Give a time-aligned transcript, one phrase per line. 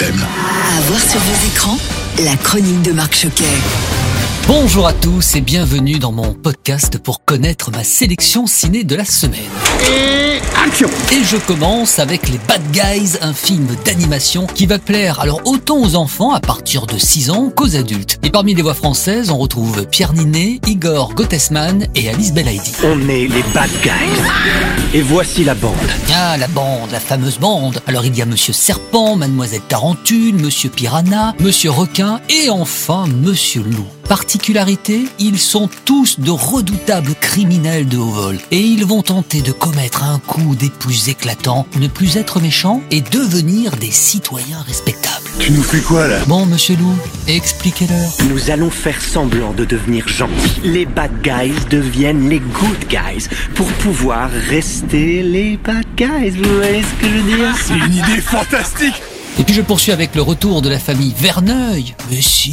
[0.00, 0.14] FM.
[0.22, 1.78] À voir sur vos écrans,
[2.22, 3.44] la chronique de Marc Choquet.
[4.48, 9.04] Bonjour à tous et bienvenue dans mon podcast pour connaître ma sélection ciné de la
[9.04, 9.42] semaine.
[9.92, 15.20] Et action Et je commence avec Les Bad Guys, un film d'animation qui va plaire
[15.20, 18.18] alors autant aux enfants à partir de 6 ans qu'aux adultes.
[18.22, 22.72] Et parmi les voix françaises, on retrouve Pierre Ninet, Igor Gottesman et Alice Belaïdi.
[22.84, 24.22] On est les bad guys.
[24.94, 25.74] Et voici la bande.
[26.14, 27.82] Ah, la bande, la fameuse bande.
[27.86, 33.62] Alors il y a Monsieur Serpent, Mademoiselle Tarentule, Monsieur Piranha, Monsieur Requin et enfin Monsieur
[33.62, 33.97] Loup.
[34.08, 39.52] Particularité, ils sont tous de redoutables criminels de haut vol et ils vont tenter de
[39.52, 45.26] commettre un coup des plus éclatants, ne plus être méchants et devenir des citoyens respectables.
[45.38, 46.20] Tu nous fais quoi là?
[46.26, 48.10] Bon, Monsieur Loup, expliquez-leur.
[48.30, 50.60] Nous allons faire semblant de devenir gentils.
[50.64, 56.30] Les bad guys deviennent les good guys pour pouvoir rester les bad guys.
[56.30, 57.54] Vous voyez ce que je veux dire?
[57.62, 59.02] C'est une idée fantastique
[59.40, 61.94] Et puis je poursuis avec le retour de la famille Verneuil.
[62.10, 62.52] Mais si,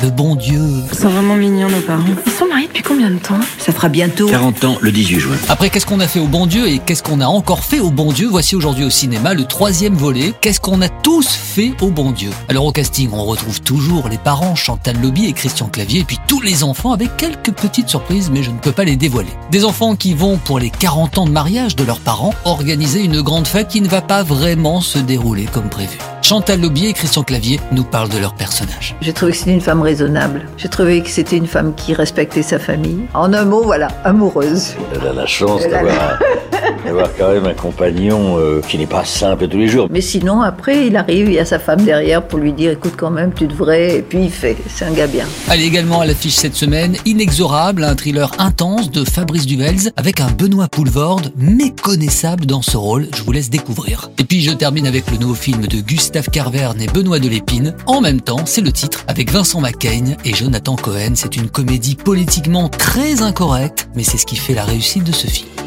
[0.00, 0.62] le bon Dieu.
[0.92, 2.04] Ils sont vraiment mignons, nos parents.
[2.24, 3.40] Ils sont mariés depuis combien de temps?
[3.58, 5.36] Ça fera bientôt 40 ans le 18 juin.
[5.48, 7.90] Après, qu'est-ce qu'on a fait au bon Dieu et qu'est-ce qu'on a encore fait au
[7.90, 8.28] bon Dieu?
[8.30, 10.32] Voici aujourd'hui au cinéma le troisième volet.
[10.40, 12.30] Qu'est-ce qu'on a tous fait au bon Dieu?
[12.48, 16.18] Alors au casting, on retrouve toujours les parents Chantal Lobby et Christian Clavier et puis
[16.28, 19.30] tous les enfants avec quelques petites surprises, mais je ne peux pas les dévoiler.
[19.50, 23.20] Des enfants qui vont pour les 40 ans de mariage de leurs parents organiser une
[23.20, 25.98] grande fête qui ne va pas vraiment se dérouler comme prévu.
[26.30, 28.94] Chantal Lobby et Christian Clavier nous parlent de leurs personnages.
[29.00, 30.46] J'ai trouvé que c'était une femme raisonnable.
[30.58, 33.00] J'ai trouvé que c'était une femme qui respectait sa famille.
[33.14, 34.76] En un mot, voilà, amoureuse.
[34.94, 36.20] Elle a la chance d'avoir
[36.90, 39.86] d'avoir quand même un compagnon euh, qui n'est pas simple tous les jours.
[39.90, 42.94] Mais sinon, après, il arrive, il y a sa femme derrière pour lui dire, écoute
[42.96, 44.56] quand même, tu devrais, et puis il fait.
[44.68, 45.24] C'est un gars bien.
[45.48, 50.30] Allez également à l'affiche cette semaine, Inexorable, un thriller intense de Fabrice Duvels avec un
[50.30, 54.10] Benoît Poulvorde méconnaissable dans ce rôle, je vous laisse découvrir.
[54.18, 57.74] Et puis je termine avec le nouveau film de Gustave Carverne et Benoît Delépine.
[57.86, 61.12] En même temps, c'est le titre avec Vincent McCain et Jonathan Cohen.
[61.14, 65.28] C'est une comédie politiquement très incorrecte, mais c'est ce qui fait la réussite de ce
[65.28, 65.59] film.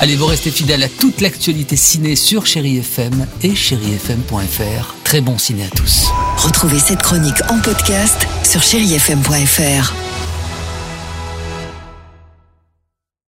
[0.00, 4.94] Allez, vous restez fidèles à toute l'actualité ciné sur Chéri FM et chérifm.fr.
[5.04, 6.06] Très bon ciné à tous.
[6.38, 10.09] Retrouvez cette chronique en podcast sur chérifm.fr.